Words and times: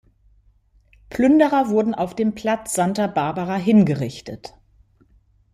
Plünderer 1.09 1.69
wurden 1.69 1.93
auf 1.93 2.15
dem 2.15 2.33
Platz 2.33 2.73
Santa 2.73 3.05
Barbara 3.05 3.55
hingerichtet. 3.57 4.57